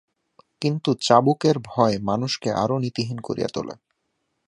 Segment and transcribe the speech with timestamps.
[0.61, 3.75] কিন্তু চাবুকের ভয় মানুষকে আরও নীতিহীন করিয়া তোলে।